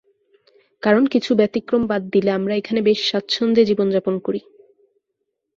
[0.83, 4.41] কারণ, কিছু ব্যতিক্রম বাদ দিলে আমরা এখানে বেশ স্বাচ্ছন্দ্যে জীবন যাপন করি।